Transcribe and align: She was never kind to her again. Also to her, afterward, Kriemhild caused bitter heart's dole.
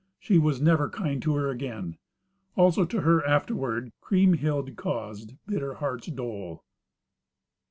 She 0.19 0.39
was 0.39 0.59
never 0.59 0.89
kind 0.89 1.21
to 1.21 1.35
her 1.35 1.51
again. 1.51 1.95
Also 2.55 2.85
to 2.85 3.01
her, 3.01 3.23
afterward, 3.23 3.91
Kriemhild 4.01 4.75
caused 4.75 5.33
bitter 5.45 5.75
heart's 5.75 6.07
dole. 6.07 6.63